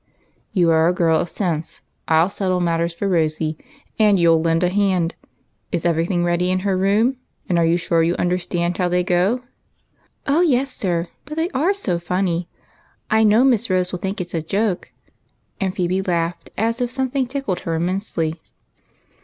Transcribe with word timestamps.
"You 0.51 0.71
are 0.71 0.87
a 0.87 0.93
girl 0.93 1.19
of 1.19 1.29
sense. 1.29 1.83
I 2.07 2.15
'11 2.15 2.29
settle 2.31 2.59
matters 2.59 2.91
for 2.91 3.07
Rosy, 3.07 3.55
and 3.99 4.17
you 4.19 4.29
'11 4.31 4.43
lend 4.43 4.63
a 4.63 4.69
hand. 4.69 5.13
Is 5.71 5.85
every 5.85 6.07
thing 6.07 6.23
ready 6.23 6.49
in 6.49 6.61
her 6.61 6.75
room, 6.75 7.17
and 7.47 7.59
are 7.59 7.65
you 7.67 7.77
sure 7.77 8.01
you 8.01 8.15
understand 8.15 8.77
how 8.79 8.89
they 8.89 9.03
go?"" 9.03 9.43
Oh, 10.25 10.41
yes, 10.41 10.73
sir; 10.75 11.09
but 11.25 11.37
they 11.37 11.49
nre 11.49 11.75
so 11.75 11.99
funny! 11.99 12.49
I 13.11 13.23
know 13.23 13.43
Miss 13.43 13.69
Rose 13.69 13.91
will 13.91 13.99
think 13.99 14.19
it 14.19 14.31
's 14.31 14.33
a 14.33 14.41
joke," 14.41 14.91
and 15.59 15.75
Phebe 15.75 16.01
laughed 16.01 16.49
as 16.57 16.81
if 16.81 16.89
something 16.89 17.27
tickled 17.27 17.59
her 17.59 17.75
immensely. 17.75 18.41